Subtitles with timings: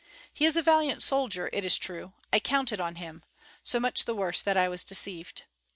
[0.33, 2.13] He is a valiant soldier, it is true.
[2.33, 3.23] I counted on him,
[3.63, 5.43] so much the worse that I was deceived.